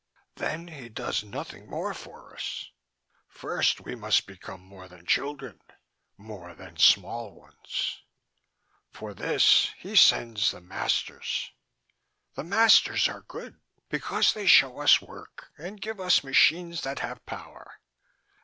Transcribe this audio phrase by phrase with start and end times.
[0.37, 2.71] "Then he does nothing more for us.
[3.27, 5.61] First we must become more than children,
[6.17, 8.01] more than small ones.
[8.89, 11.51] "For this he sends the masters.
[12.33, 17.23] "The masters are good because they show us work and give us machines that have
[17.27, 17.79] power.